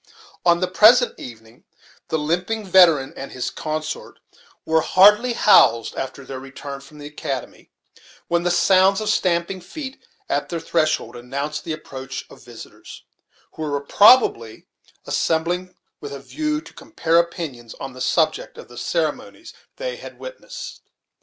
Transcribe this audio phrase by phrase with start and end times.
[0.43, 1.63] On the present evening
[2.07, 4.17] the limping veteran and his consort
[4.65, 7.69] were hardly housed after their return from the academy,
[8.27, 13.03] when the sounds of stamping feet at their threshold announced the approach of visitors,
[13.51, 14.65] who were probably
[15.05, 20.17] assembling with a view to compare opinions on the subject of the ceremonies they had
[20.17, 20.81] witnessed.